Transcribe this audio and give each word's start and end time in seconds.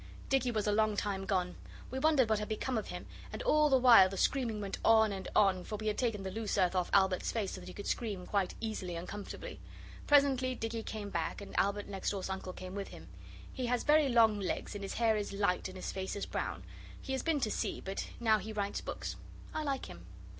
Dicky 0.29 0.49
was 0.49 0.65
a 0.65 0.71
long 0.71 0.97
time 0.97 1.25
gone. 1.27 1.53
We 1.91 1.99
wondered 1.99 2.27
what 2.27 2.39
had 2.39 2.49
become 2.49 2.75
of 2.75 2.87
him, 2.87 3.05
and 3.31 3.43
all 3.43 3.69
the 3.69 3.77
while 3.77 4.09
the 4.09 4.17
screaming 4.17 4.59
went 4.59 4.79
on 4.83 5.11
and 5.11 5.27
on, 5.35 5.63
for 5.63 5.75
we 5.75 5.85
had 5.85 5.99
taken 5.99 6.23
the 6.23 6.31
loose 6.31 6.57
earth 6.57 6.73
off 6.73 6.89
Albert's 6.91 7.31
face 7.31 7.51
so 7.51 7.61
that 7.61 7.67
he 7.67 7.73
could 7.75 7.85
scream 7.85 8.25
quite 8.25 8.55
easily 8.59 8.95
and 8.95 9.07
comfortably. 9.07 9.59
Presently 10.07 10.55
Dicky 10.55 10.81
came 10.81 11.11
back 11.11 11.39
and 11.39 11.53
Albert 11.59 11.85
next 11.87 12.09
door's 12.09 12.31
uncle 12.31 12.51
came 12.51 12.73
with 12.73 12.87
him. 12.87 13.09
He 13.53 13.67
has 13.67 13.83
very 13.83 14.09
long 14.09 14.39
legs, 14.39 14.73
and 14.73 14.83
his 14.83 14.95
hair 14.95 15.15
is 15.15 15.33
light 15.33 15.67
and 15.67 15.77
his 15.77 15.91
face 15.91 16.15
is 16.15 16.25
brown. 16.25 16.63
He 16.99 17.11
has 17.13 17.21
been 17.21 17.39
to 17.41 17.51
sea, 17.51 17.79
but 17.79 18.07
now 18.19 18.39
he 18.39 18.51
writes 18.53 18.81
books. 18.81 19.17
I 19.53 19.61
like 19.61 19.85
him. 19.85 20.07